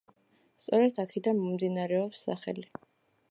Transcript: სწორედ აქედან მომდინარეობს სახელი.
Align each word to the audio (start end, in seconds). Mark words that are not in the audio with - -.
სწორედ 0.63 0.97
აქედან 1.03 1.37
მომდინარეობს 1.43 2.25
სახელი. 2.31 2.69